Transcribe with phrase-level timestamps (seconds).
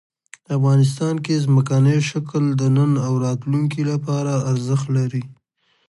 [0.57, 5.23] افغانستان کې ځمکنی شکل د نن او راتلونکي لپاره ارزښت لري.